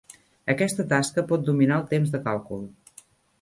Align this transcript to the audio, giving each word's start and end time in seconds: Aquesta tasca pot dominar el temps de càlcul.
Aquesta 0.53 0.85
tasca 0.93 1.25
pot 1.33 1.43
dominar 1.49 1.77
el 1.83 1.85
temps 1.93 2.15
de 2.17 2.23
càlcul. 2.29 2.65